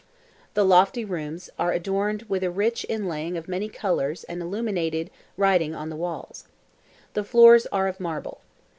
[0.55, 5.75] The lofty rooms are adorned with a rich inlaying of many colours and illuminated writing
[5.75, 6.47] on the walls.
[7.13, 8.41] The floors are of marble.